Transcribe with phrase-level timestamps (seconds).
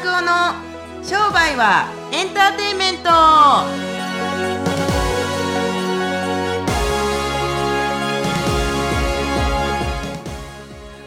[0.00, 0.54] 拓夫の
[1.04, 3.10] 商売はエンターテインメント。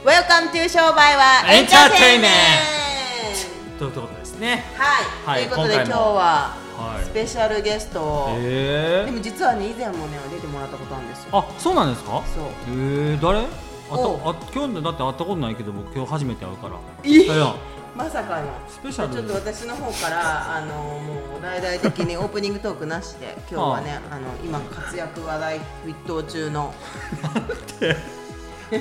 [0.03, 4.63] Welcome to 商売はエンターテインメンということですね。
[4.77, 5.01] トは
[5.33, 7.05] い、はいということで今日ははい。
[7.05, 11.29] スペシャルゲストを、えでも実はね以前もね出てもらったことあるんですよ。
[11.31, 12.21] あ、そうなんですか？
[12.35, 12.45] そう。
[12.67, 13.39] えー、誰？
[13.39, 13.45] あ
[13.89, 14.19] おう。
[14.23, 16.75] たあ今日だって会ったことないけど僕今日初めて会うから。
[17.03, 17.55] えいや
[17.95, 18.47] まさかの。
[18.67, 19.13] スペシャル。
[19.13, 24.15] ちょっと私の方からあのもう大々的にオープニングトークなしで 今日はねあ。
[24.15, 26.73] の今活躍話題沸騰中の。
[27.21, 27.33] なん
[27.79, 27.95] て。
[28.73, 28.79] 噛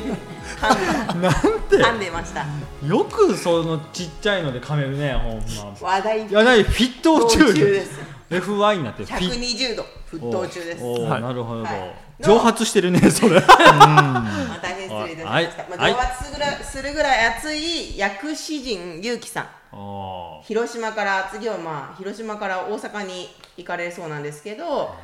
[1.92, 2.10] んで。
[2.10, 2.46] ました。
[2.86, 5.42] よくそのちっちゃいので噛めるねほんま。
[5.88, 6.26] 話題
[6.64, 8.00] 沸騰中です
[8.40, 10.84] FY になってフィッ120度沸騰中です。
[10.84, 11.22] はい。
[11.22, 11.94] なるほど、はい。
[12.22, 13.40] 蒸発してるねそれ。
[13.40, 15.92] まあ大変失礼いたしました、まあ、はい。
[15.92, 19.48] はい蒸発するぐらいするぐらい熱い薬師陣ゆうきさん。
[19.74, 24.94] あ広島から次はまあ広島から大阪に行かれるそうなんですけど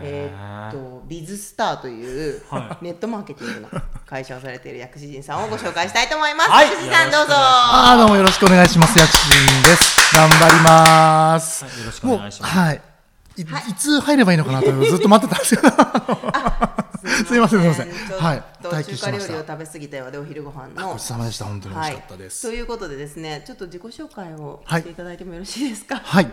[0.00, 3.80] えーっとビズスターというはネットマーケティングの会
[4.22, 6.50] 社をされている薬師陣さんをご紹介したいと思います。
[6.50, 7.32] はい薬師さんどうぞ。
[7.36, 8.98] あーどうもよろしくお願いします。
[8.98, 10.14] 薬師陣です。
[10.14, 11.64] 頑張ります。
[11.64, 12.80] はいよろしくお願いしますはい。
[13.36, 15.70] いはいいつ入ればいいのかなとずっと待ってたんですけど。
[17.04, 20.88] すいませんすいませんちょっはいと待中華料機してました理を食べ過ぎたようでお昼ご飯の。
[20.92, 21.44] ごちそうさまでした。
[21.44, 22.42] 本当に美味しかったではい、す。
[22.42, 26.00] ということでですね、ちょっと自己紹介をはいしていただいてもよろしいですか？
[26.02, 26.30] はい。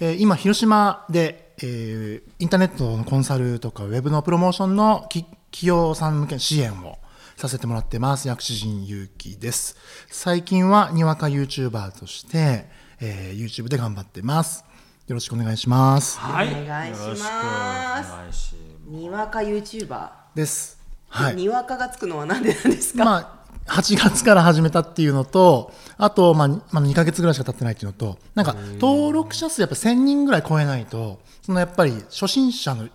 [0.00, 6.98] えー今広島で、えーインターネットのコンサルとかウェブのプロモーションのき企業さん向けの支援を
[7.36, 9.76] させてもらってます薬師陣ゆうきです。
[10.08, 12.66] 最近はにわか YouTuber として、
[12.98, 14.64] えー YouTube で頑張ってます。
[15.06, 16.18] よろしくお願いします。
[16.18, 16.48] はい。
[16.48, 20.08] お願いしますにわか YouTuber。
[20.34, 20.80] です。
[21.08, 21.36] はい。
[21.36, 23.04] にわかがつくのはなんでなんですか？
[23.04, 32.88] まあ、8月から始めたっていうのと、あと、まあ、にまあ、2ヶ月ぐらいしか経ってないっていうのと、なんか、登録者数やっぱ1000人ぐらい超えないと、そのやっぱり初心者の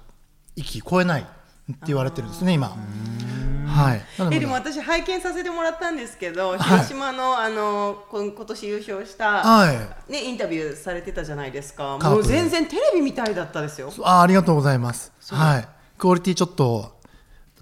[0.55, 1.33] 域超えないって
[1.87, 2.75] 言われてるんですね、今。
[3.71, 4.01] はい。
[4.31, 9.71] えでも私拝見させてもらったんですけど、い広島のあの今年優勝した、は
[10.09, 10.11] い。
[10.11, 11.97] ねインタビューされてたじゃないですか。
[11.97, 13.91] もう全然テレビみたいだったですよ。
[14.03, 15.11] あありがとうございます。
[15.29, 15.67] はい。
[15.97, 16.99] クオリティちょっと、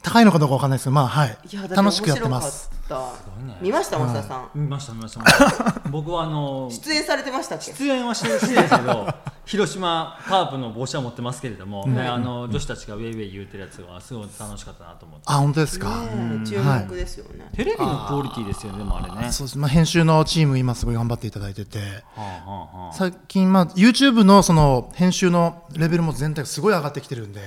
[0.02, 1.38] 高いのかどうかわかんないですけど、まあ、はい。
[1.76, 2.70] 楽しくやってます。
[2.72, 3.18] 面白かっ
[3.58, 4.50] た見ました増田さん。
[4.56, 5.82] 見ました見ました。
[5.92, 7.72] 僕はあの出演されてましたっけ？
[7.74, 9.08] 出演はしてるしですけど
[9.50, 15.26] 広島カープの帽子は持ってますけれども、ねあの女子たちがウェイウェイ言うてるやつがすごい楽しかったなと思って。
[15.26, 16.02] あ、本当ですか？
[16.06, 17.50] ね注目ですよね。
[17.54, 19.32] テレビのクオリティですよねでもあれね。
[19.32, 19.58] そうです。
[19.58, 21.84] まあ、編集のチーム今すごい頑張っていただいてて、は
[22.16, 27.42] あはあはあ最近、まあ、YouTube のその編集のレベルも全体がすごい上がってきてるんで、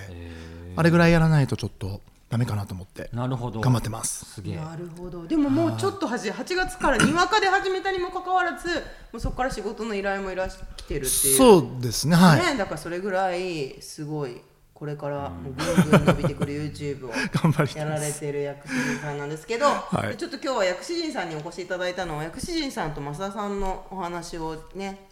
[0.75, 2.01] あれぐらいやらないとちょっと
[2.33, 3.61] ダメかなと思ってなるほど。
[3.61, 4.25] 頑張ってます。
[4.25, 4.57] すげえ。
[4.57, 5.27] なるほど。
[5.27, 11.37] でももうちょっとはじ8月からにわかで始めたにもかかわらず、もうそこから仕事の依頼もいらしてきてるっていう。
[11.37, 12.53] そうですね、はい。
[12.53, 14.41] ねだからそれぐらいすごい
[14.73, 25.07] これからもうぐんぐん伸びてくる YouTube を 頑張りやられてる薬師陣さんなんですけど、いでちょっと今日は薬師陣さんにお越しいただいたのは薬師陣さんと増田さんのお話をね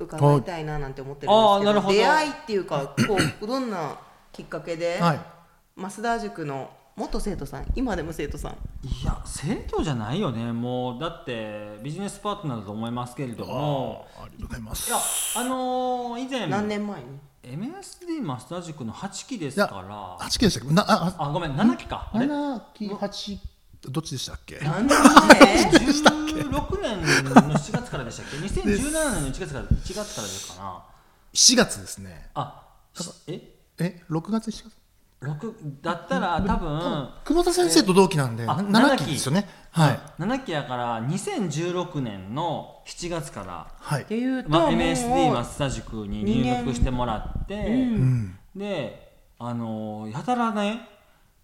[0.00, 3.96] 伺いたいななんて思ってるんですけどあーなるほど出会いっていうかこうどんな
[4.32, 5.35] きっかけで、はい。
[5.76, 8.52] 増田塾の元生徒さん今でも生徒さん。
[8.86, 10.50] いや生徒じゃないよね。
[10.50, 14.06] もうだってビジネスパートナーだと思いますけれども。
[14.16, 14.88] ありがとうございます。
[14.88, 14.92] い。
[14.92, 14.98] や
[15.36, 17.06] あのー、以前何年前に
[17.42, 20.26] ？MSD マスター塾の8期ですから。
[20.26, 20.72] 8期でしたっけ？
[20.74, 22.10] なあ、あごめん7期か。
[22.10, 23.38] あれ？7期、8、
[23.90, 24.58] どっちでしたっけ？
[24.60, 30.82] 何年前16年の7月からでしたっけ？2017年の1月から1月からですかな
[31.34, 32.30] ?4 月ですね。
[32.32, 32.62] あ
[32.94, 33.52] しえ？
[33.78, 34.85] え、6月、7月
[35.26, 39.48] 6だったら多分久保田先生と同期なんで、あな7 7期ですよね。
[39.70, 40.00] はい。
[40.18, 44.16] 7期やから2016年の7月からはいって。
[44.16, 48.38] いうと、まあ、MSD マスター塾に入学してもらって、うん。
[48.54, 49.06] で
[49.38, 50.88] あのーやたらね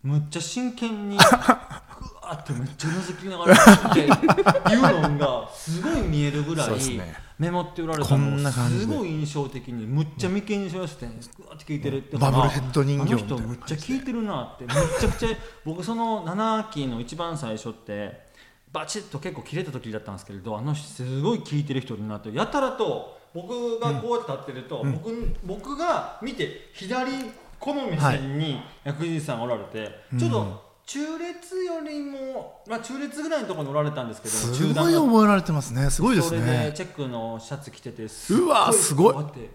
[0.02, 8.80] むっちゃ真剣に ぐわってめっちゃうなずきながらっていうのがすごい見えるぐらいそうですねメモっておられたこのんな感じで。
[8.84, 13.46] すごい印象的にむっちゃ眉間にしましてぐわって聞いてるってバブルヘッド人形あの人みたいな。
[13.48, 14.64] むっちゃ聞いてるなって。
[14.64, 15.28] めちゃくちゃ
[15.64, 18.30] 僕その7期の一番最初って
[18.72, 27.10] バチッと結構切れた時だったんですけれどあの人すごい聞いてる人になってやたらと僕がこうやって立ってると、僕僕が見て左
[27.58, 35.88] この目線に薬師さんがおられて、ちょっと中列よりも、まあ、中列ぐらいのところにおられたんですけどすごい覚えられてますね。
[35.88, 36.72] すごいですそれでね。
[36.74, 39.22] チェックのシャツ着ててうわすごい。
[39.22, 39.48] って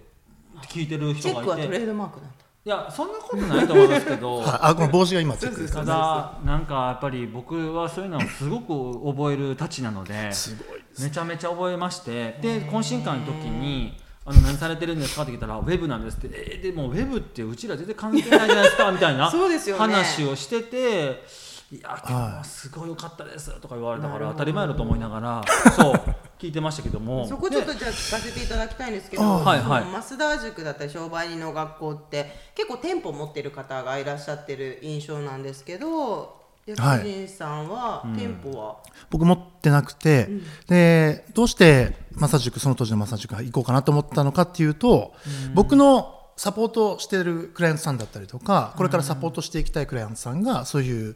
[0.67, 1.51] 聞いてるチ人がいて。
[1.51, 2.35] ェックはトレードマークなんだ。
[2.65, 4.37] いやそんなことないと思いますけど。
[4.41, 5.73] はい、あ、この帽子が今チェックです。
[5.75, 13.95] ただなんかやっぱり僕はそういうのをすごく覚えるたちなのですごいでめちゃめちゃ覚えましてで懇親会の時に
[14.27, 19.81] 「あの何されてるんですか?」って聞いたら「ウェブなんです」って「えーでもウェブってうちら全然関係ないじゃないですか」みたいな そうですよね。
[19.93, 21.23] 話をしてて
[21.71, 25.41] 「いや今日はすごい良かったです」とか言われたから当たり前だと思いながら
[25.75, 25.93] そう
[26.39, 27.27] 聞いてましたけども。
[27.27, 29.83] そこちょっとでじゃあ聞かせていただきたいんですけど、あはいはい。
[29.83, 36.36] その増田塾だったり商売人の学校って結構店舗持ってる方がいらっしゃってる印象なんですけど
[36.67, 38.77] 薬師さんは店舗は、
[39.09, 40.29] 僕持ってなくて、
[40.67, 45.13] でどうしてマサ塾その当時のマサ塾行こうかなと思ったのかっていうと、
[45.53, 51.15] 僕のサポートしてるクライアントさんだったりとかこれからサポートしていきたいクライアントさんがそういう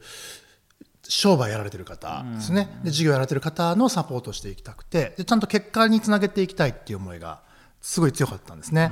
[1.03, 7.41] 商売やられてる方ですね、で事業やられてる方のサポートをしていきたくてでちゃんと結果につなげていきたいっていう思いが
[7.81, 8.91] すごい強かったんですね、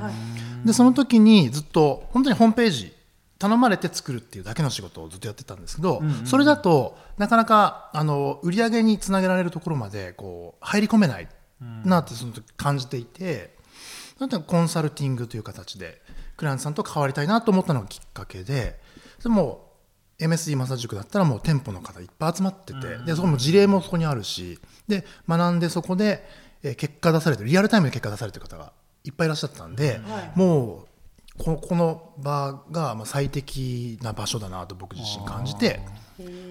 [0.66, 2.94] でその時にずっと本当にホームページ
[3.39, 11.27] 頼まれて作るっていうだけの仕事をずっとやってたんですけど、それだとなかなかあの売り上げにつなげられるところまでこう入り込めない
[11.86, 13.56] なってその時感じていて、
[14.19, 16.01] なんてコンサルティングという形で
[16.36, 18.77] クライアントさんと関わりたいなと思ったのがきっかけで
[19.24, 19.69] でも
[20.19, 26.25] MSD マサ塾だったらもう店舗の方いっぱい集まってて、でそこも事例もそこにあるしで学んでそこで、
[26.62, 28.74] えー結果出されてるリアルタイムで結果出されてる方が
[29.06, 30.88] いっぱいいらっしゃったんで、はいもう
[31.39, 35.80] ここの場がまあ最適な場所だなと僕自身感じて、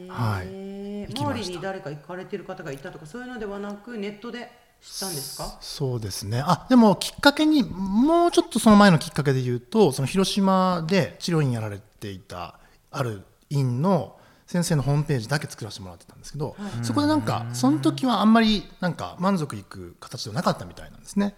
[0.09, 1.13] はい。
[1.15, 4.51] 周りに誰か行かれてる方がいたとかそういうのではなくネットで
[4.83, 5.57] 知ったんですか？
[5.61, 6.43] そうですね。
[6.45, 12.59] あでもきっかけにもうちょっとその前のきっかけで言うとその広島で治療院やられていた
[12.91, 21.35] ある院の先生のホームページだけ作らせてもらってたんですけど、そこでなんかその時はあんまりなんか満足いく形ではなかったみたいなんですね。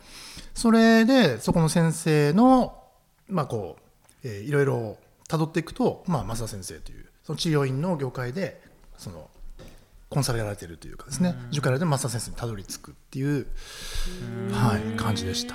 [0.55, 2.80] それでそこの先生の
[3.31, 3.77] まあこ
[4.25, 4.99] う、えーいろいろ
[5.29, 8.61] 辿っていくと、まあ、増田先生というその治療院の業界で
[8.99, 9.31] その
[10.09, 11.37] コンサルやられてるというかですね。
[11.53, 13.47] 塾やられてる増田先生にたどり着くっていう、
[14.53, 15.55] はい、感じでした。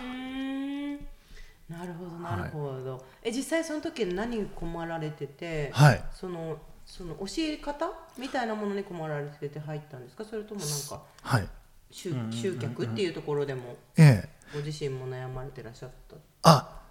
[1.68, 6.04] なるほどなるほど、え実際その時何に困られてて、はい。
[6.14, 10.24] そのその教え方みたいなものに困られてて入ったんですか？
[10.24, 11.48] それともなんかはい。
[11.92, 16.16] 集集客っていうところでもええ、ご自身も悩まれてらっしゃった？
[16.44, 16.82] あ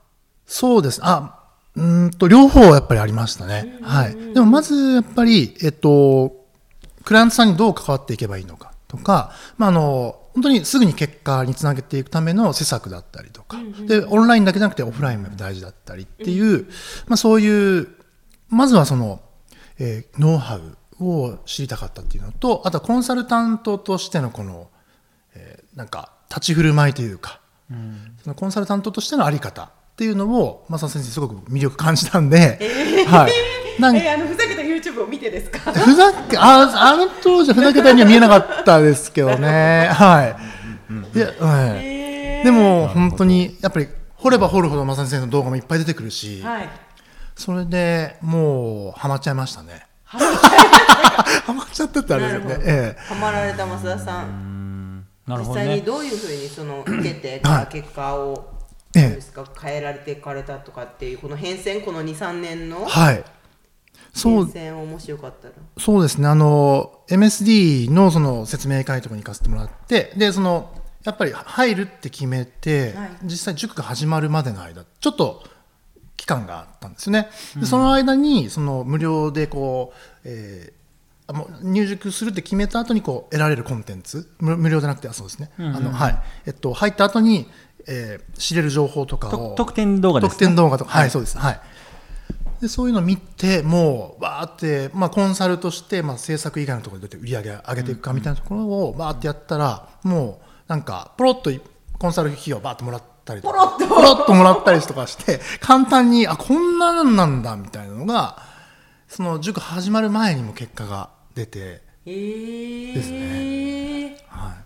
[0.47, 1.01] そうです。
[1.03, 1.41] あ
[1.77, 6.45] うーんと両方やっぱりありましたね、はい、でもまずやっぱり、えっと、
[7.05, 16.67] クライアントさんにどう関わっていけばいいのかとか、まあ、あの本当にすぐに結果につなげていくための施策だったりとか、でオンラインだけじゃなくてオフラインも大事だったりっていう、
[17.07, 17.89] まあ、そういう
[18.49, 19.21] まずはその、
[19.79, 24.69] えーノウハウを知りたかったっていうのとあとはコンサルタントとしてのこの、
[25.35, 27.41] えーなんか立ち振る舞いというか、
[28.23, 32.59] そのコンサルタントとしてのあり方っていうのを正先生すごく魅力感じたんで、
[33.07, 33.29] は
[33.79, 35.73] い、なんえあのふざけた YouTube を見てですか？
[35.73, 39.89] ふざけああの当時はふざけたには見えなかったですけどね。
[39.95, 41.17] はい。
[41.17, 46.69] いや、はい、でも本当にやっぱり掘れば掘るほど正先生の動画もいっぱい出てくるし、はい。
[47.37, 49.87] それでもうハマっちゃいましたね。
[50.07, 52.57] ハマっちゃったってあれですよね。
[52.67, 53.01] ええ。
[53.01, 55.05] ハマられた増田さん。
[55.27, 55.67] 実なるほどね。
[55.67, 57.67] 際にどういうふうにその受けてはい。
[57.73, 58.54] 結果をええどう
[58.95, 59.45] ですか？
[59.61, 63.25] 変えられていかれたとかっていうこの変遷この23年のはい。
[64.13, 64.47] そう。
[64.47, 65.55] 変遷をもしよかったら。
[65.79, 70.71] そうですね、あの MSD のその説明会とかに行かせてもらって、でその
[71.05, 73.11] やっぱり入るって決めて、はい。
[73.25, 75.45] 実際、塾が始まるまでの間、ちょっと
[76.17, 77.29] 期間があったんですよね。
[77.59, 80.85] でその間にその無料でこう、えー
[81.27, 84.31] あもう入塾するって決めた後にこう得られるコンテンツ。
[84.41, 86.23] 無無料じゃなくてあそうですね、あのはい。
[86.45, 87.49] えっと、入った後に、
[87.87, 90.35] えー知れる情報とかをと特典動画ですね。
[90.35, 91.39] 特典動画とか、はい、そうです。
[91.39, 91.61] はい。
[92.61, 101.51] でそういうのを見て、もう、わーって、まあ、コンサルとして、まあ、制作以外のところでどうやって売り上げ上げていくかみたいなところを、バーってやったら、もう、なんか、ポロッと
[101.99, 103.95] コンサル費用バーッともらったりとか、ポロッと。
[103.95, 108.39] ポロッともらったりとかして、簡単に、あ、こんなんなんだ、みたいなのが、
[109.09, 114.64] その塾始まる前にも結果が出て、えー、ですは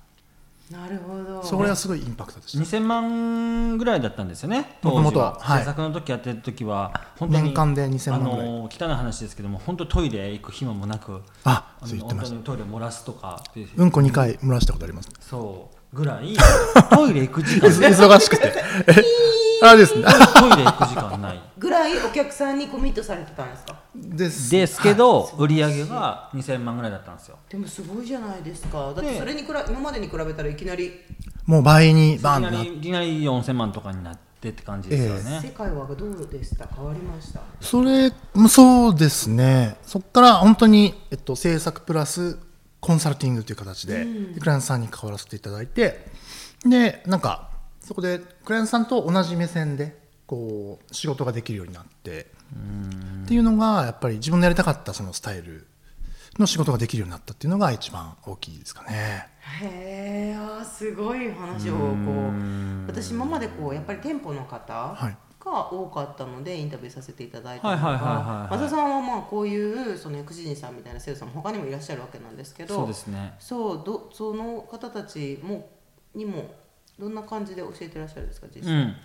[0.71, 2.77] なるほどそれはすごいインパクトでした。
[2.77, 12.35] 2000万ぐらいだったんですよね当元々時は、はい制作の時やってる時は本当に年間で2000万ぐらいあの汚い話ですけども本当トイレ行く暇もなくあ、そう言ってました。
[12.37, 15.09] 本当にトイレ漏らすとかううんこ2回漏らしたことあります。
[15.21, 16.37] そうぐらい
[16.91, 18.53] トイレ行く時間 忙しくて。
[19.63, 20.05] えあれですね。
[20.05, 21.41] トイレ行く時間ない。
[21.59, 23.77] ぐらいお客さんにコミットされてたんですか？
[23.95, 24.51] です。
[24.51, 27.39] ですけど、売り上げが2000万ぐらいだったんですよ。
[27.49, 28.93] でもすごいじゃないですか。
[28.93, 30.93] だってねそれにくら今までに比べたらいきなり
[31.47, 36.67] もう倍にバいきなーンとなってりいきなり4000万とかになってって感じですよね、世界はどうでした？
[36.69, 37.41] 変わりました？
[37.61, 39.77] それもそうですね。
[39.83, 42.39] そこから本当に、えっと、制作プラス
[42.81, 46.07] コンサルティングという形で,、でクライアントさんに関わらせていただいて
[46.65, 47.48] でなんか
[47.89, 52.27] そこでクライアントさんと同じ目線でこう仕事ができるようになって
[53.25, 55.67] っていうのがやっぱり自分のやりたかったそのスタイル
[56.39, 59.27] の仕事ができるようになったっていうのが一番大きいですかね。
[59.63, 65.17] へえすごい話をこう私今までこうやっぱり店舗の方はい。
[65.41, 68.49] が多かったのでインタビューさせていただいたりとはいはいはいはいはい。
[68.51, 73.35] か増田さんはまあこういうその薬師人さんみたいな生徒さんも他にもいらっしゃるわけなんですけどそうですね。
[73.39, 75.71] そうどその方たちも
[76.15, 76.51] にも
[76.99, 78.97] どんな感じで教えてらっしゃるんですか実際、うん、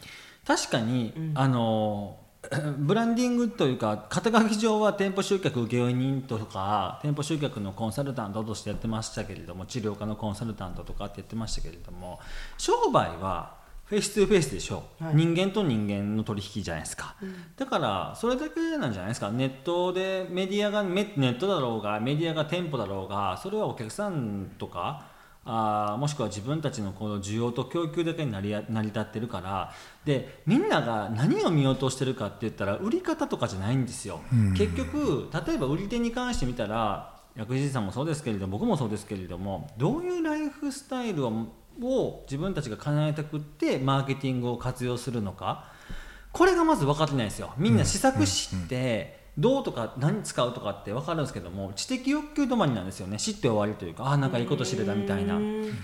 [0.46, 2.18] 確かに、あの
[2.78, 12.20] ブランディングというか肩書き上は店舗集客請負人とか店舗集客のコンサルタントとしてやってましたけれども治療科のコンサルタントとかってやってましたけれども
[12.58, 15.16] 商売はフェイス2フェイスでしょ、はい。
[15.16, 17.16] 人間と人間の取引じゃないですか、
[17.58, 19.30] だからそれだけなんじゃないですか。
[19.30, 25.13] ネットでメディアがメネットだろうがメディアが店舗だろうがそれはお客さんとか
[25.46, 29.74] あーもしくは自分たちのこの需要と供給だけに成りや成り立ってるから。
[30.06, 34.22] でみんなが何を見落としてるかって言ったら売り方とかじゃないんですよ、
[34.58, 41.32] 結局例えば売り手に関して見たら薬師寺さんもそうですけれども僕もそうですけれどもどういうライフスタイルを
[41.82, 45.72] を自分たちが叶えたくってマーケティングを活用するのか。
[46.32, 47.54] これがまず分かってないんですよ。
[47.58, 53.18] みんな試作してどうとか何使うとかって分かるんですけども知的欲求止まりなんですよね。
[53.18, 55.40] 知って終わりというかああなんかいいこと知れたみたいな。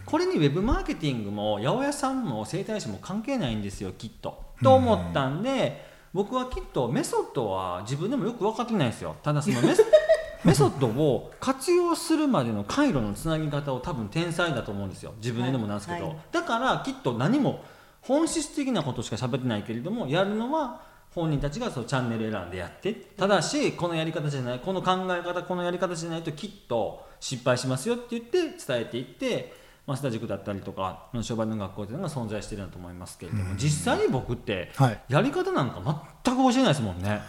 [0.05, 4.43] これにウェブマーケティングも八百屋さんも整体師も関係ないんですよきっと。
[4.61, 9.15] と思ったんで僕はきっとメソッドは自分でもよく分かってないんですよ。
[9.23, 9.83] ただそのメソ
[10.45, 15.13] メソッドを活用するまでの回路のつなぎ方を多分天才だと思うんですよ。
[15.17, 16.19] 自分でもなんですけど、はいはい。
[16.31, 17.63] だからきっと何も
[18.01, 20.81] 本質的なことしか喋ってないけれどもやるのは
[21.13, 29.53] 本人たちがそのチャンネル選んでやってただしこのやり方じゃないこの考え方このやり方じゃないときっと失敗しますよって言って伝えていって
[29.87, 35.81] 増田塾だったりとか商売の学校というのが存在しているんだと思いますけれども実際に僕ってはいやり方なんか
[36.23, 37.21] 全く教えないですもんね。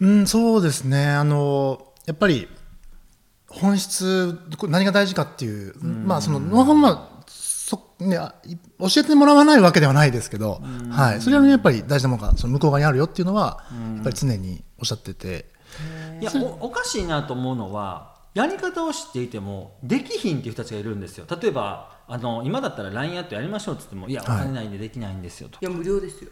[0.00, 1.10] うん、そうですね。
[1.10, 2.48] あのやっぱり
[3.48, 7.15] 本質こ何が大事かっていう、まあそのノウハウは
[7.66, 8.16] そね
[8.78, 13.64] 教えてもらわないわけではないですけど、はい、それはねやっぱり大事なものがその向こう側にあるよっていうのは、
[13.96, 15.46] やっぱり常におっしゃってて、
[16.20, 21.26] いやおおかしいなと思うのはやり方を知っていてもできひんっていう人たちがいるんですよ。
[21.28, 24.40] 例えばあの今だったら LINE アットやりましょうっつってもいやおはい。
[24.42, 26.30] 金ないんでできないんですよと、いや無料ですよ、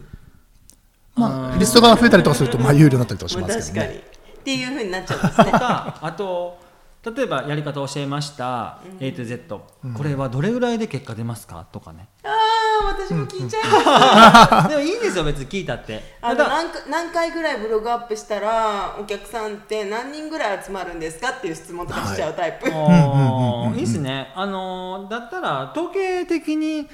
[1.16, 3.98] まあリストが増えたりとかするとまあ有料になったりとかしますけど確かに。
[3.98, 4.04] ね。
[4.38, 5.44] っていうふうになっちゃうんですね。
[5.46, 6.62] とかあと
[7.04, 9.60] 例えばやり方を教えました、A to Z、
[9.96, 11.66] これはどれぐらいで結果出ますか？
[11.70, 12.08] とかね。
[12.24, 16.02] ああ私も聞いちゃいます、 でもいいんですよ別に聞いたって。
[16.20, 26.88] あの何回何回ぐらいブログアップしたらお客さんって何人ぐらい集まるんですかっていう質問とかしちゃうタイプ、おーいいですね、あのーだったら統計的に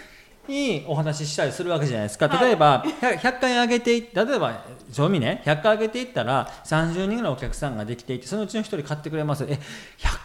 [0.50, 2.28] にお話ししたりするわけじゃないですか。
[2.28, 9.44] 例えば 100, 100回上げてい例えば賞味ね100回上げていったら30人ぐらいお客さんができていてそのうちの1人買ってくれます。
[9.48, 9.58] え100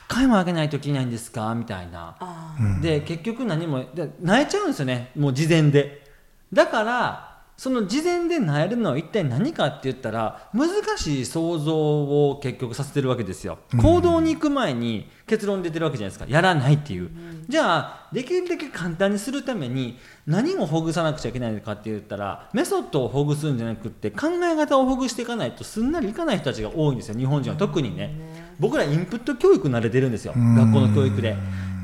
[0.07, 1.53] 回も上げないといけないんですか？
[1.55, 2.15] みたいな。
[2.19, 5.11] あで結局何もで泣いちゃうんですよね。
[5.15, 6.03] もう事前で。
[6.51, 13.59] だからその事前で泣えるのは一体何かって言ったら難しい想像を結局させてるわけですよ。
[13.81, 16.25] 行動に行く前に結論出てるわけじゃないですか。
[16.29, 17.09] やらないっていう、
[17.47, 19.97] じゃあできるだけ簡単にするために
[20.27, 27.17] 何をほぐさなくちゃいけないのかって言ったらメソッドをほぐすんじゃなくって考え方をほぐしていかないとすんなりいかない人たちが多いんですよ。
[27.17, 27.57] 日本人は。
[27.57, 28.13] 特にね。
[28.59, 30.33] 僕らインプット教育慣れてるんですよ。
[30.35, 31.35] 学校の教育で。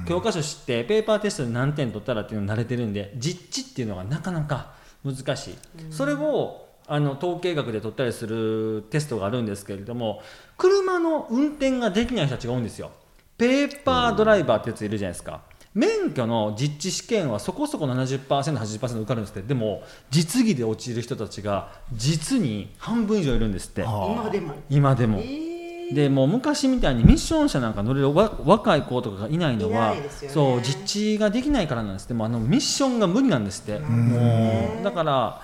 [0.07, 5.55] 教科書知ってペーパーテストで何点取ったらっていうの慣れてるんで実地っていうのがなかなか難しい、
[5.89, 10.21] それをあの統計学で取ったりするテストがあるんですけれども
[10.57, 12.91] 車の運転ができない人たちが多いんですよ。
[13.37, 15.41] ペーパードライバーってやついるじゃないですか。
[15.73, 19.47] 免許の実地試験はそこそこ 70%80% 受かるんですって。
[19.47, 23.81] でも実技で落ちる人たちが実に半分以上いるんですって。
[23.81, 24.53] 今でも。
[24.69, 25.19] 今でも。
[25.19, 25.50] えー
[25.93, 30.03] でもう昔みたいにミッション車なんか乗れるわ若い子とかがいないのはね。
[30.29, 32.13] そう実地ができないからなんですって。
[32.13, 33.79] もうあのミッションが無理なんですって。
[33.79, 35.41] もうだから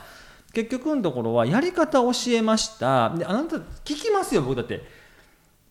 [0.53, 3.09] 結局のところはやり方を教えました。
[3.11, 4.83] であなた聞きますよ僕だって。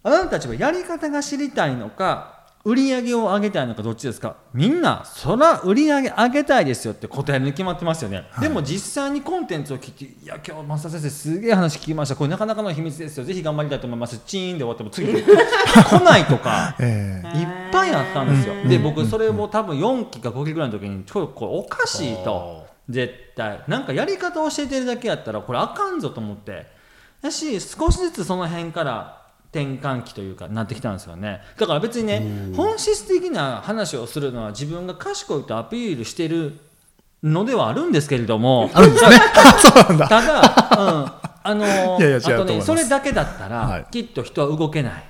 [0.02, 2.35] あなたたちはやり方が知りたいのか
[2.66, 4.34] 売り上げを上げたいのかどっちですか？
[4.52, 12.16] みんなそら売り上げ上げたいですよって答えに決まってますよね、でも実際にコンテンツを聞いていや今日増田先生すげえ話聞きました。
[12.16, 13.24] これなかなかの秘密ですよ。
[13.24, 14.18] ぜひ頑張りたいと思います。
[14.26, 18.54] チーンで終わっても次 来ないとか えいっぱいあったんですよ。
[18.68, 22.66] で僕それを多分4期か5期ぐらいの時にちょっとこれおかしいと。
[22.88, 23.62] 絶対。
[23.68, 26.66] なんかやり方を教えてるだけやったらこれあかんぞと思って。
[27.22, 29.25] だし少しずつその辺から
[29.56, 31.40] 転換期というかなってきたんですよね。
[31.58, 36.58] だから別にね本質的な話をするのは自分が賢いとアピールしてる
[37.22, 39.16] のではあるんですけれどもあるんですね。
[39.58, 40.08] そうなんだ。
[40.08, 40.40] ただ、
[40.78, 43.86] うん、あのー いやいや違うあとねそれだけだったら、はい。
[43.90, 45.04] きっと人は動けない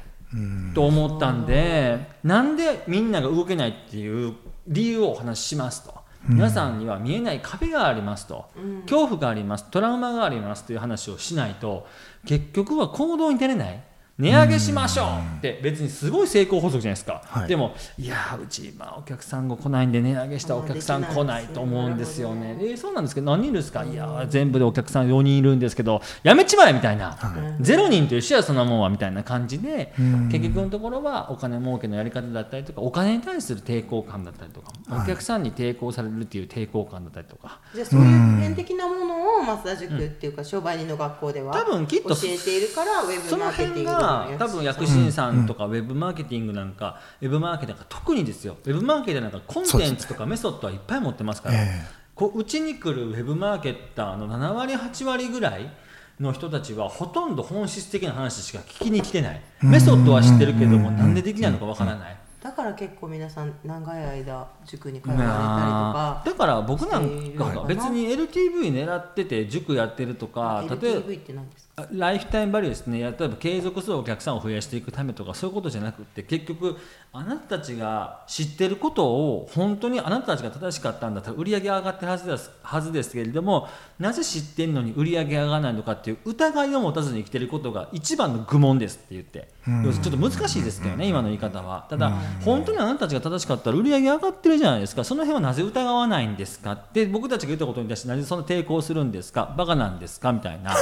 [0.74, 4.34] と思ったんでなんでみんなが動けないっていう
[4.68, 5.94] 理由をお話ししますと。
[6.28, 8.46] 皆さんには見えない壁がありますと、
[8.82, 9.70] 恐怖があります。
[9.70, 11.86] トラウマがありますという話をしないと
[12.26, 13.80] 結局は行動に出れない
[14.18, 15.06] 値上げしましょう
[15.38, 17.48] って別にすごい成功法則じゃないですか、はい。
[17.48, 22.56] でもいやーうち今お客さんが来ないんで値上げしたらお客さん来ないと思うんですよね。
[22.60, 23.84] えーそうなんですけど何人ですか？
[23.84, 27.12] いやー全部でお客さん4人いるんですけどやめちまえみたいな、
[27.60, 29.92] 0人という人はそんなもんはみたいな感じで
[30.30, 37.60] 結局のところはお金儲けのやり方だったりとかお金に対する抵抗感だったりとか、お客さんに抵抗されるっていう抵抗感だったりとか。
[37.74, 43.90] じゃあそういう普遍的なものを増田塾っていうか商売人の学校では多分きっと教えているからウェブマーケティング
[44.38, 48.56] 多分薬師師さんとかウェブマーケティングなんか、ウェブマーケなんか特にですよ。
[48.64, 51.84] ウェブマーケティングなんかコンテンツとかメソッドはいっぱい持ってますから、え
[52.14, 55.70] こううちに来るウェブマーケッターの7割8割ぐらい
[56.18, 59.40] の人たちはほとんど本質的な話しか聞きに来てない。
[59.62, 62.16] メソッドは知ってるけどもなんでできないのかわからない。
[62.42, 71.65] だから結構皆さん長い間塾に通われたりとかまあだから僕なんか別に LTV 狙ってて塾やってるとか例えば LTV って何ですか？
[71.65, 73.00] あライフタイムバリューですね。
[73.00, 76.78] 例えば継続するお客さんを増やしていくためとかそういうことじゃなくて結局
[77.12, 83.68] あなたたちが知ってることを本当にあなたたちが正しかったんだったら売り上げ上がってるはずですはずですけれども
[83.98, 89.54] なぜ知ってるのに売り上げ上がらないのかっていう疑いを持たずに生きてることが一番の愚問ですって言って。
[89.84, 91.86] 要するにちょっと難しいですけどね今の言い方は。
[91.90, 92.10] ただ
[92.42, 95.04] 本当にあなたたちが正しかったら売り上げ上がってるじゃないですか。
[95.04, 99.54] その辺はなぜ疑わないんですかって僕たちが言ったことに対してなぜそんな抵抗するんですか？
[99.58, 100.32] バカなんですか？
[100.32, 100.72] みたいな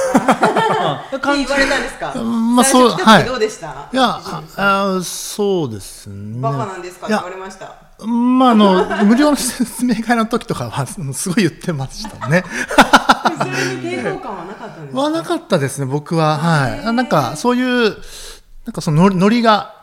[1.11, 2.13] 言われたんですか？
[2.21, 3.23] まあそうはい。
[3.23, 3.89] 時どうでした？
[3.91, 4.43] いやあ
[4.97, 6.41] あそうですね。
[6.41, 7.07] バカなんですか？
[7.07, 7.75] 言われました？
[8.05, 12.43] まああの無料の説明会の時とかはすごい言ってましたね。
[13.37, 15.01] それに抵抗感はなかったんですか？
[15.01, 16.37] はなかったですね僕は。
[16.37, 16.79] はい。
[16.79, 17.97] あなんかそういう
[18.65, 19.73] なんかそのノリが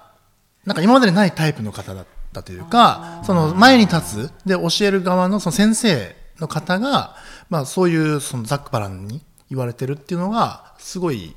[0.64, 7.16] なんか今までにないタイプの方だったというかその前に立つで教える側のその先生の方が
[7.50, 9.22] まあそういうそのざっくばらんに
[9.52, 11.36] 言われてるっていうのがすごい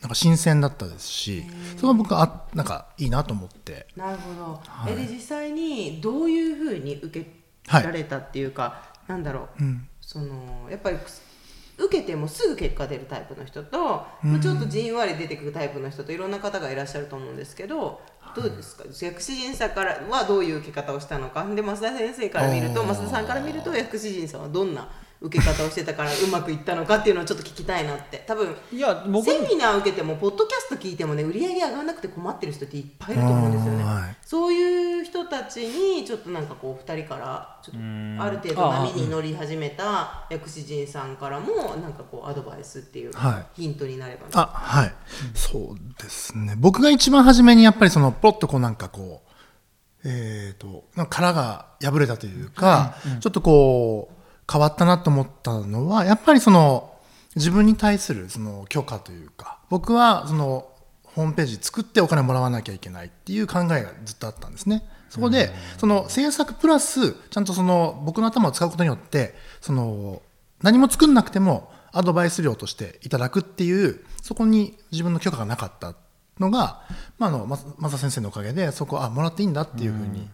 [0.00, 1.42] なんか新鮮だったですし
[1.76, 3.88] それは僕はあなんかいいなと思って。
[3.96, 7.30] なるほど、えで実際にどういうふうに受け
[7.68, 9.62] られたっていうか、なんだろう、
[10.00, 10.98] そのやっぱり
[11.78, 18.00] 受けてもすぐ結果出るタイプの人と、まあちょっとじんわり出てくるタイプの人といろんな方がいらっしゃると思うんですけど
[18.36, 18.84] どうですか？
[18.88, 21.44] 薬師陣さんからはどういう受け方をしたのか。
[21.44, 24.88] で増田先生から見ると増田さんから見ると薬師陣さんはどんな
[25.22, 28.24] 受け方をしてたからうまくいったのかっていうのをちょっと聞きたいなって。
[28.26, 34.16] 多分いや僕セミナー受けてもポッドキャスト聞いてもね売り上げ上がらなくて困ってる人っていっぱいいると思うんですよね、はい。
[34.22, 44.94] そういう人たちにちょっとなんかこう2人からちょっとある程度波に乗り始めた薬師陣さんからもなんかこうアドバイスっていうはヒントになればな、あはい、
[45.34, 46.54] そうですね。
[46.58, 49.32] 僕が一番初めにやっぱりそのポロッとこうなんかこう
[50.04, 54.21] えー、となんか殻が破れたというか、ちょっとこう
[54.52, 56.92] 変わったなと思ったのはやっぱりその
[57.34, 60.68] 自分に対するその許可というか僕はその
[61.04, 64.82] ホームページ作ってお金もらわなきゃいけないっていう考えがずっとあったんですね。
[65.08, 70.22] そこでその制作プラスちゃんとその僕の頭を使うことによってその
[70.62, 75.94] 何も作んなくてもアドバイス料としていただくっていうそこに自分の許可がなかった
[76.40, 76.82] のが、
[77.18, 80.28] まあ、あのま増田先生のおかげでそこあもらっていいんだっていうふうに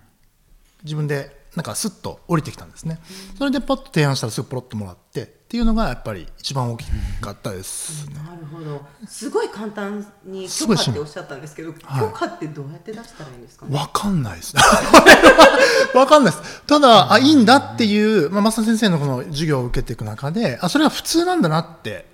[0.85, 3.01] 自分でなんかスッと降りてきたんですね
[3.37, 6.87] それでポッと提案したらすぐポロッともらってっていうのがやっぱり一番大き
[7.21, 13.77] かったですねなるほどすごい簡単に許可っておっしゃったんですけど、はい許可ってどうやって出したらいいんですかね？
[13.77, 14.55] わかんないです。
[15.97, 16.63] わかんないです。
[16.67, 22.07] ただ、あ、いいんだっていう、まあ、増田先生のこの授業を受けていく中で、あ、それは普通なんだなって、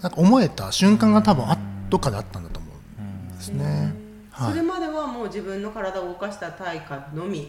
[0.00, 1.58] なんか思えた瞬間が多分あ
[1.90, 3.94] どっかであったんだと思うんですね。
[4.44, 4.52] はい。
[4.52, 7.40] それまではもう自分の体を動かした対価のみ。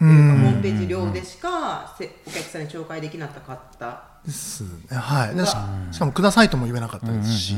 [0.00, 4.02] うホーんムページ上でしかせお客さんに紹介できなかった。
[4.24, 4.96] ですね。
[4.96, 5.34] はい。
[5.34, 5.50] でし
[5.92, 7.54] しかも、くださいとも言えなかったですし、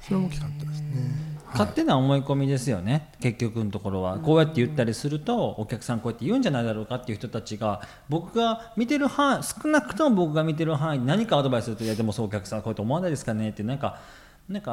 [0.00, 1.32] それは大きかったですね。
[1.52, 3.12] 勝手な思い込みですよね。
[3.20, 4.18] 結局のところは。
[4.18, 14.00] こうやって言ったりするとお客さんこうやって言うんじゃないだろうかっていう人たちが僕が見てる範囲少なくとも僕が見てる範囲に何かアドバイスするといやでもそうお客さんこうやって思わないですかねってなんか
[14.48, 14.72] なんか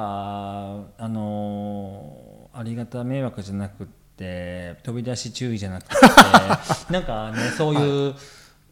[0.97, 5.95] あのーありがた迷惑じゃなくって飛び出し注意じゃなくて
[6.91, 8.15] なんかねそういう、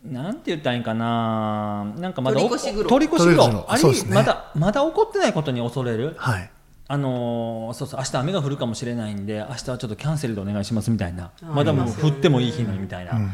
[0.04, 1.86] なんて言ったらいいんかな。
[1.98, 2.90] なんかまだお取り越し苦労。
[2.90, 4.14] 取り越しね。
[4.14, 6.16] まだまだ起こってないことに恐れる。
[6.18, 6.50] はい。
[6.90, 11.32] あのー、そうそう明日雨が降るかもしれないんで明日はちょっとキャンセルでお願いしますみたいな。
[11.42, 13.32] まだもう降ってもいい日のみたいな、うんうん、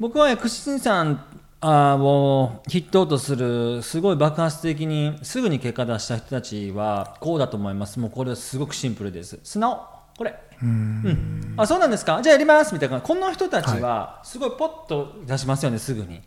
[0.00, 1.24] 僕は薬師さん
[1.60, 7.98] あを筆頭とするすごい爆発的にすぐに結果出した人たちはこうだと思います。
[7.98, 9.40] もうこれはすごくシンプルです。
[9.42, 9.80] 素直。
[10.16, 10.34] これ。
[10.60, 12.20] うん、あそうなんですか？
[12.22, 12.74] じゃあやります。
[12.74, 13.00] みたいな。
[13.00, 16.20] この人たちはすごいポッと出しますよねすぐに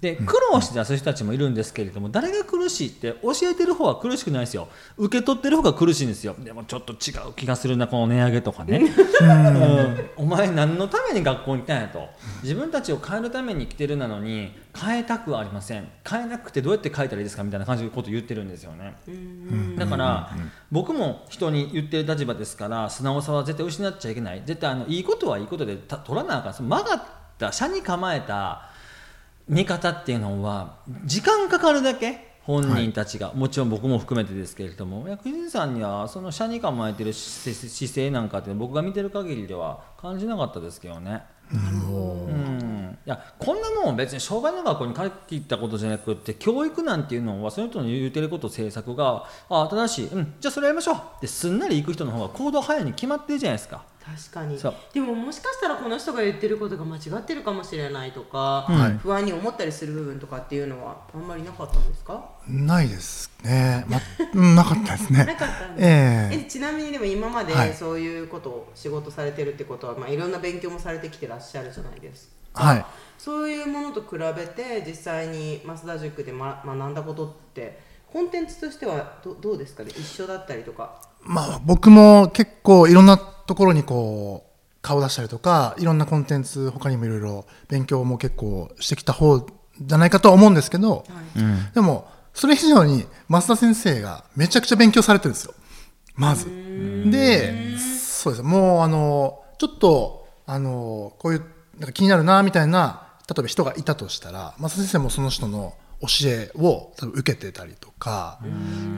[0.00, 4.68] で苦労して出す人たちもいるんですけれども誰が苦しいって教えてる方は苦しくないですよ。
[4.96, 6.34] 受け取ってる方が苦しいんですよ。
[6.38, 8.82] でもちょっと違う気がするなこの値上げとかね、
[9.20, 12.08] うん、お前何のために学校に来たんやと。
[12.42, 15.88] 自分たちを変えるために来てるなのに変えたくはありません。
[16.08, 18.96] 変えなくてどうやって変えたらいいですかみたいな感じのことを言ってるんですよね。
[19.78, 20.30] だから
[20.70, 24.42] 僕も人に言ってる立場ですから素直さは絶対失っちゃいけない。
[24.44, 26.68] 絶対あのいいことはいいことで取らなあかん。
[26.68, 27.02] 曲がっ
[27.38, 28.73] た車に構えた
[29.48, 35.08] 見方っていうのは時間かかるだけ本人たちが、はい、もちろん僕も含めてですけれども。
[35.08, 41.22] 薬師さんにはその車に構えてる姿勢なんかって僕が見てる限りでは感じなかったですけどね。
[41.52, 50.96] うん、いやこんなもん別に障害の学校に帰っていったことじゃなくて教育なんていうのはその人の言うてること政策があ正しい、うん、じゃあそれやりましょう。
[50.96, 53.84] ってすんなり行く人の方が行動早いに決まってるじゃないですか。
[54.04, 54.58] 確かに。
[54.92, 62.22] でももしかしたらこの人が言ってることが間違ってるかもしれないとか、はい、不安に思ったりする部分とかっていうのはあんまりなかったんですか？
[62.46, 65.24] ないですね、ま、なかったですね。
[65.24, 66.30] なかったんです、え。
[66.32, 72.86] ー、えちなみにでも今までそういうことを仕事されてるってことは、まあ、いろんな勉強もされてきてらっしゃるじゃないですか、はい、
[73.18, 79.90] そういうものと比べて実際に増田塾で、ま、学んだことってコンテンツとしてはどどうですかね？
[79.90, 81.02] 一緒だったりとか。
[81.20, 89.44] まあ僕も結構いろんなところにこう顔出したりとかいろんなコンテンツ他にもいろいろ勉強も結構してきた方
[89.80, 91.04] じゃないかとは思うんですけど、は
[91.72, 95.54] い、でもそれ以上に増田先生がめちゃくちゃ勉強されてるんですよ。
[96.14, 96.46] まず。
[97.10, 98.42] でそうです。
[98.44, 101.44] もうあのちょっとあのこういう
[101.80, 105.74] なんか気になるなみたいな例えば人がいたとしたら増田先生もその人の
[106.06, 108.38] 教えを多分受けてたりとか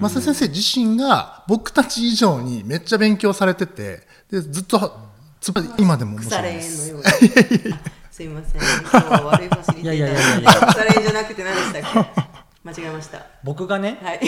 [0.01, 4.99] 増田先生自身が僕たち以上にめっちゃ勉強されててでずっと
[5.41, 6.87] つ今でも面白いです。
[8.11, 8.61] すいません。
[8.61, 10.53] 今日は悪いファシリティいやいやいやいや。
[10.53, 12.23] 腐れ縁じゃなくて何でしたっけ？
[12.65, 13.27] 間違えました。
[13.45, 14.21] 僕がね、はい、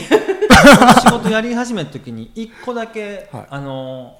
[1.01, 4.17] 仕事やり始めた時に一個だけ、はい、あの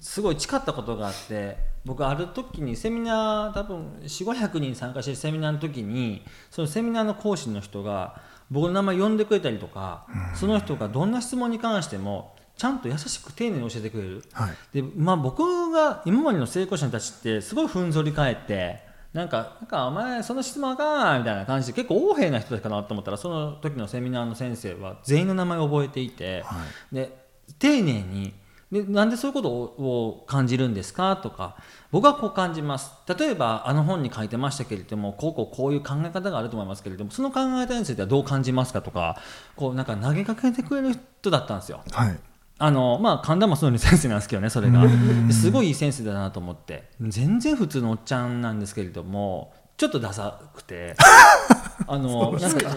[0.00, 8.20] すごい誓ったことがあって、僕ある時にセミナー多分4500人参加してるセミナーの時にそのセミナーの講師の人が
[8.50, 18.80] 僕の名前呼んでくれたりとか、その人がどんな質問に関してもちゃんと優しく丁寧に教えてくれる、はい、でまあ、僕が今までの成功者たちってすごいふんぞり返って
[19.12, 26.56] なんかなんかお前その質問あかんみたいな感じで結構横柄な人たちかなと思ったらその時のセミナーの先生は全員の名前を覚えていて、は
[26.92, 27.16] い、で
[27.58, 28.34] 丁寧に
[28.74, 31.56] でなんでそういうことを感じるんですかとか
[31.92, 32.90] 僕はこう感じます。
[33.16, 39.16] 例えばあの本に書いてましたけれどもこうこうこういう考え方があると思いますけれどもその考え方についてはどう感じますかとか
[39.54, 41.82] こうなんか投げかけてくれる人だったんですよ。
[41.92, 42.18] はい。
[42.58, 44.84] あのまあ神田もそういう先生なんですけどねそれが。
[45.30, 46.90] すごいいい先生だなと思って。
[47.00, 50.96] 全然普通のおっちゃんなんですけれどもちょっとダサくて。
[51.86, 52.70] あのなんか？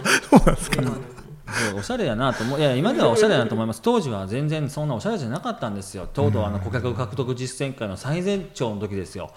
[1.75, 2.59] おしゃれやなと思う。
[2.59, 3.81] いや今ではおしゃれだなと思います。
[3.81, 6.07] 当時は全然そんなおしゃれじゃなかったんですよ。
[6.11, 9.31] とうとうあの顧客獲得実践会の最前長の時ですよ。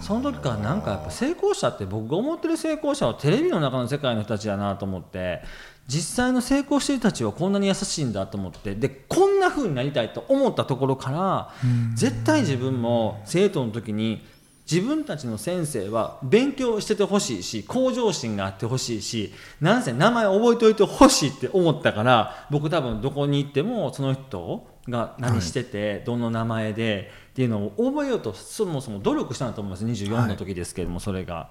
[0.00, 5.42] その時からなんかやっぱ成功者って僕が思ってる成功者はテレビの中の世界の人たちだなと思って
[5.88, 11.52] 実際の成功してる人たちはこんなに優しいんだと思ってでこんな風になりたいと思ったところから
[11.94, 14.24] 絶対自分も生徒の時に
[14.70, 29.84] 自分たちの先生は勉強しててほしいし向上心があってほしいしなんせ名前覚えておいてほしいって思ったから僕多分どこに行ってもその人が何してて、はい、どの名前でっていうのを覚えようとそもそも努力したんだと思います。
[29.84, 31.50] 24の時ですけれども、はい、それが、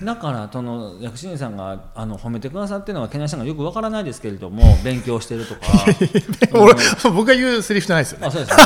[0.00, 5.60] うん、だからその薬師院さんがあの褒めてくださってるのはけなしさんがよくわからないですけれども 勉強してるとか。
[7.14, 8.26] 僕が言うセリフじゃないですよね。
[8.26, 8.56] あそうです。
[8.58, 8.64] ね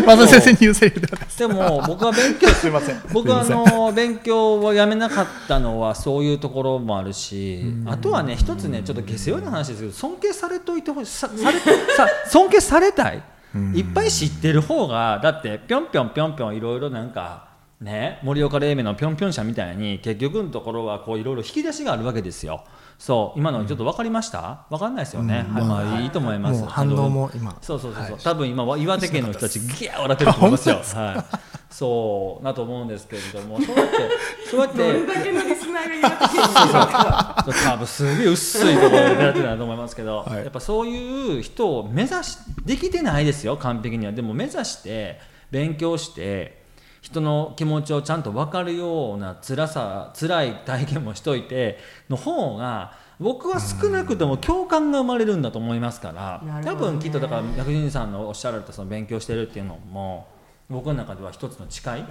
[0.08, 1.00] 松先生に言うセリフ
[1.36, 3.02] でも僕は勉強すみません。
[3.12, 13.22] 僕はあの勉強をやめなかったのはそういうところもあるしあとはね一つねちょっと下世話な話ですけど尊敬されといてほしさされさ尊敬されたい
[13.74, 17.48] いっぱい知ってる方がだってぴょんぴょんぴょんぴょんいろいろなんか
[17.80, 22.64] ね盛岡冷麺のぴょんぴょん社みたいに結局のところはこういろいろ引き出しがあるわけですよ。
[22.98, 26.64] そう今のちょっと分かりました、分かんないですよね、はいまあいいと思います。
[26.66, 30.76] 反応も今そうそうそうそう、多分今岩手県の人たちギャー笑ってると思いますよ。
[30.76, 31.51] はい。
[31.72, 33.96] そうなと思うんですけれども、 そうやって
[34.50, 40.36] そうやってどれだけのリスナーが多分すげえ薄いところで狙ってたと思いますけど、はい。
[40.36, 44.12] やっぱそういう人を目指しできてないですよ完璧には。
[44.12, 45.18] でも目指して
[45.50, 46.60] 勉強して
[47.00, 51.78] 人の気持ちをちゃんと分かるような辛さ辛い体験もしといて
[52.10, 56.74] の方が僕は少なくとも共感が生まれるんだと思いますから、ね。
[56.74, 60.26] 分きっとだから薬人さんのおっしゃられたその勉強してるっていうのも
[60.72, 62.04] 僕の中では一つの誓い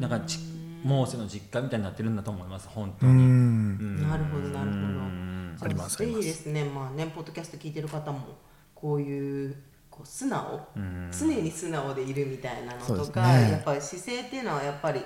[0.00, 0.38] なんかち
[0.84, 3.22] モーセの実家みたいになってるんだと思います本当うに。
[3.22, 4.08] ん。
[4.08, 5.64] なるほどなるほど。
[5.64, 8.38] ありますあぜひですねまあねポッドキャスト聞いてる方も
[8.74, 9.56] こういう
[9.90, 10.68] こう素直。
[10.76, 11.10] うん。
[11.10, 13.50] 常に素直でいるみたいなのとか、すね。
[13.52, 15.00] やっぱり姿勢っていうのはやっぱり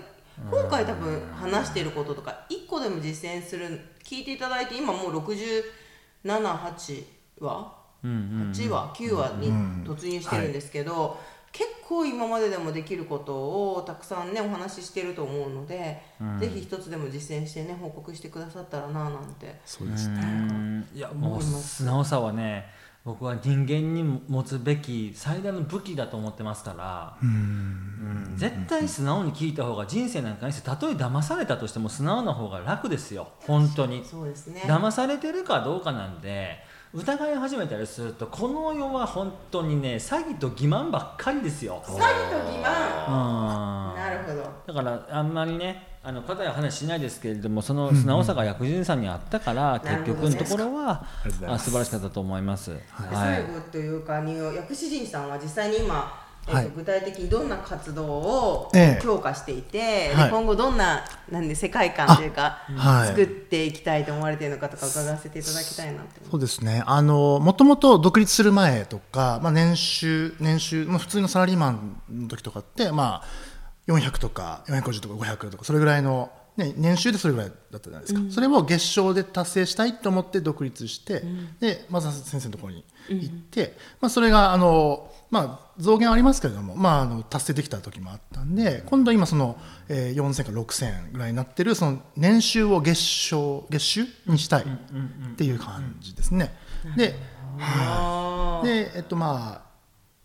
[0.51, 7.05] 今回多分話していることとか一個でも実践する聞いていただいて今もう678
[7.41, 8.15] 話うんう
[8.49, 9.53] ん8話9話に
[9.85, 11.19] 突入してるんですけど、
[11.53, 13.35] 結構今まででもできること
[13.75, 16.03] をたくさんねお話ししてると思うので、
[16.41, 19.61] ぜひ一つでも実践してね報告してくださったらななんて。
[19.67, 20.21] そうですね。
[20.23, 20.89] うん。
[20.95, 22.65] いやもう素直さはね
[23.05, 28.33] 僕は人間に持つべき最大の武器だと思ってますから、うん。
[28.37, 33.29] 絶対素直に聞いた方が人生なんかにしてたとえ騙されたとしても素直な方が楽ですよ。
[33.41, 34.03] 本当に。
[34.05, 34.63] そうですね。
[34.65, 36.57] 騙されてるかどうかなんで
[36.95, 41.83] 疑い始めたりするとこの世は本当にね詐欺と欺瞞ばっかりですよ。
[41.87, 42.03] 詐欺と
[42.51, 43.09] 欺瞞。
[43.09, 43.97] うん。
[43.97, 44.75] なるほど。
[44.75, 50.15] だからあんまりねあの硬い話しないですけれどもその素直さが薬人さんにあったから、なるほど。
[50.15, 51.07] 結局のところは
[51.47, 52.71] あ素晴らしかったと思います。
[52.71, 53.09] ではい。
[53.13, 56.71] 最後というかに薬師陣さんは実際に今、えっとはい。
[56.75, 59.03] 具体的にどんな活動をええ。
[59.03, 60.31] 強化していて、ではい。
[60.31, 63.09] 今後どんななんで世界観というか、はい。
[63.09, 66.83] 作っていきたいと思われているのかとか伺わせていただきたいなってそうですね。
[66.87, 73.53] あの、もともと独立する前とか、まあ、年収、年収、まあ、普通のサラリーマンの時とかって、まあ、
[73.87, 78.21] 400とか、450とか500とか、それぐらいの、ね、年収でそれぐらいだったじゃないですか。
[78.31, 81.23] それを月賞で達成したいと思って独立して、
[81.61, 96.55] で、まず先生のところに行って、まあ、それが、あの、まあ、増減ありますけれども、まあ、あの達成できた時もあったんで、今度今その、えー、4000から6000ぐらいになってるその年収を月賞月収にしたいっていう感じですね。
[96.99, 97.15] で、
[97.59, 98.67] あー。
[98.67, 99.73] でえっとまあ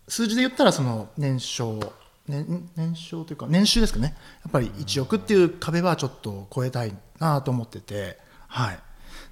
[0.08, 1.80] 数字で言ったらその年商
[2.28, 4.14] 年年商というか年収ですかね。
[4.44, 8.78] やっぱり1億っていう壁はちょっと超えたいなと思っててはい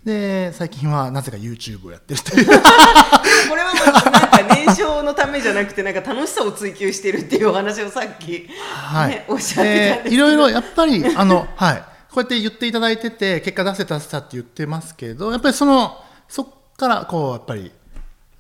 [0.05, 2.47] で最近はなぜか YouTube をやってるという。
[3.49, 10.11] これはまあなんか年少のためじゃなくてなんか楽しさを追求してるっていうお話をさっき、はい、ね、おっしゃってたんですけど。
[10.11, 11.83] でいろいろやっぱりあの、 はい、こ
[12.17, 16.47] うやって言っていただいてて結果出せた出せたって言ってますけどやっぱりそのそっ
[16.77, 17.73] からこうやっぱり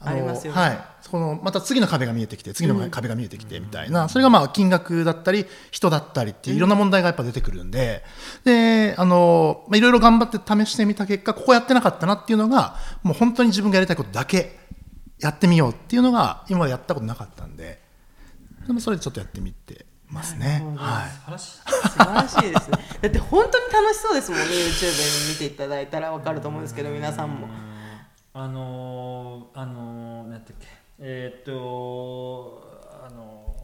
[0.07, 0.61] のありますよね。
[0.61, 0.79] はい、
[1.11, 8.03] そのまた次の壁が見えてきて次の壁が見えてきてみたいな、それがまあ金額だったり人だったりっていういろんな問題がやっぱ出てくるんで、
[8.45, 14.59] であのまあいろいろ頑張って試してみた結果ここやってなかったなっていうのがもう本当に自分がやりたいことだけ
[15.21, 17.85] やってみようっていうのが今までやったことなかったんで。
[18.66, 20.64] でもそれでちょっとやってみてますね。
[20.77, 21.51] はい素晴らしい。
[21.53, 22.79] 素晴らしいですね。
[23.03, 27.49] だって本当に楽しそうですもんね YouTube 見ていただいたら分かると思うんですけど皆さんも。
[28.38, 30.66] あのー、あのー、なんだっけ
[30.99, 32.63] えー、っと
[33.07, 33.55] あの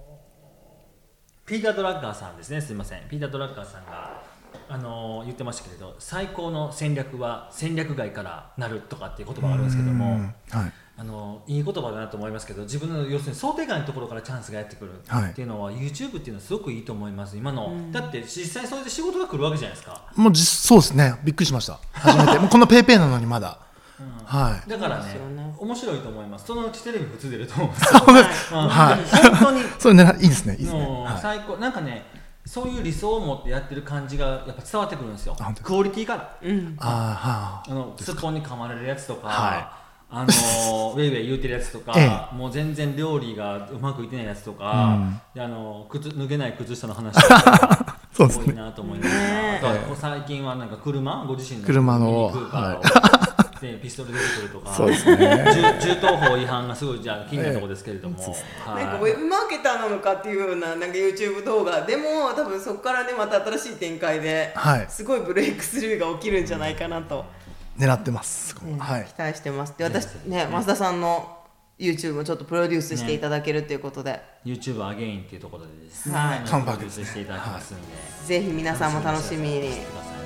[1.45, 2.61] ー、ピーター・ドラッガーさんですね。
[2.61, 3.03] すみません。
[3.09, 4.23] ピーター・ドラッガーさんが
[4.69, 10.73] あのー、言ってましたけれど最高の戦略は戦略外からなるとかっていう言葉があるんですけどもはい。
[10.95, 15.31] あのいい言葉だなと思いますけど自分の要するに想定外のところからチャンスがやってくるはい。
[15.31, 20.13] っていうのは、YouTube っていうのはすごくいいと思います今の、だって実際それで仕事が来るわけじゃないですか。
[20.15, 21.15] もう実そうですね。
[21.25, 21.81] びっくりしました。
[21.93, 22.39] 初めて。
[22.39, 23.59] もうこのペイペイなのにまだ、
[24.25, 24.71] はい。
[24.71, 25.55] だからねそうですよね。
[25.59, 26.47] 面白いと思います。
[26.47, 27.95] そのうちテレビ普通出ると思うんです
[28.55, 29.37] はいうんはい。
[29.37, 29.63] 本当に。
[29.79, 31.57] それねいいですねいいですね、もうはい、最高。
[31.57, 32.05] なんかね
[32.45, 35.37] そういう理想を持ってやってる感じがやっぱ伝わってくるんですよ。
[35.63, 36.37] クオリティから。
[36.43, 36.77] うん。
[36.79, 39.83] ああのすっぽんに噛まれるやつとか、は
[40.15, 40.27] あの
[40.95, 44.99] ウェイウェイ言うてるやつとか、えもう全然料理がうまくいってないやつとか、
[45.35, 48.45] であの靴脱げない靴下の話とか そうですね。
[48.49, 49.11] 多いなと思います。
[49.11, 51.25] ねあとは最近はなんか車？
[51.27, 52.31] ご自身の車のミニ
[53.63, 55.45] クーパーを、でピストル出てくるとかそうですね
[55.81, 58.85] 銃銃刀法違反がすごいじゃあ気になるところですけれども、はい。
[58.85, 61.83] なんかウェブマーケターなのかっていうようななんか YouTube 動画。
[61.83, 67.25] でも多分そこからねまた新しい展開で、はいすごいブレイクスルーが起きるんじゃないかなと、
[67.79, 69.05] 狙ってます、ねはい。
[69.07, 69.75] 期待してます。
[69.77, 71.39] で私ね増田さんの
[71.79, 76.39] YouTube もちょっとプロデュースしていただけるっていうことで、YouTube アゲインっていうところでですね、はい。
[76.45, 77.83] プロデュースしていただきますんで、
[78.27, 79.71] ぜひ皆さんも楽しみに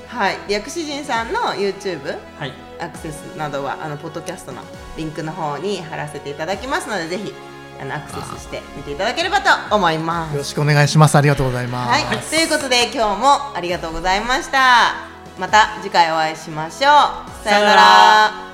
[0.09, 0.39] はい。
[0.49, 2.53] 薬師陣さんの YouTube はい。
[2.79, 4.61] アクセスなどはあのポッドキャストの
[4.97, 7.33] リンクの方に貼らせていただきますのでぜひ
[7.81, 10.33] あのアクセスして見ていただければと思います。
[10.33, 11.17] よろしくお願いします。
[11.17, 14.95] ありがとうございます、はい、ということで今日もありがとうございました。
[15.39, 17.45] また次回お会いしましょう。
[17.45, 18.46] さようなら